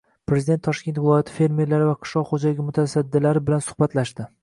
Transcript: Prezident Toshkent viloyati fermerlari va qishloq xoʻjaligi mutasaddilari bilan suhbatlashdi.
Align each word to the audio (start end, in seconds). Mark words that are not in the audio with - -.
Prezident 0.29 0.63
Toshkent 0.67 0.97
viloyati 1.01 1.35
fermerlari 1.35 1.89
va 1.91 1.93
qishloq 2.07 2.33
xoʻjaligi 2.35 2.69
mutasaddilari 2.73 3.49
bilan 3.51 3.67
suhbatlashdi. 3.71 4.33